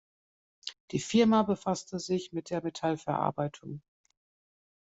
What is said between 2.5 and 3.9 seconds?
Metallverarbeitung.